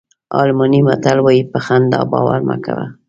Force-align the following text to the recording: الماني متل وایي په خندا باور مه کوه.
الماني 0.39 0.79
متل 0.87 1.17
وایي 1.25 1.41
په 1.51 1.57
خندا 1.65 1.99
باور 2.11 2.39
مه 2.47 2.57
کوه. 2.65 2.85